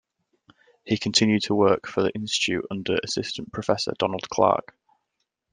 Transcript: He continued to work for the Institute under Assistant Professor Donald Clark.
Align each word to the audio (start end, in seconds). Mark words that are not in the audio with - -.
He 0.83 0.97
continued 0.97 1.43
to 1.43 1.53
work 1.53 1.87
for 1.87 2.01
the 2.01 2.09
Institute 2.15 2.65
under 2.71 2.97
Assistant 3.03 3.53
Professor 3.53 3.91
Donald 3.99 4.27
Clark. 4.29 4.75